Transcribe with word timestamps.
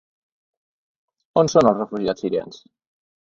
On 1.43 1.51
són 1.55 1.69
els 1.71 1.79
refugiats 1.83 2.25
sirians? 2.27 2.63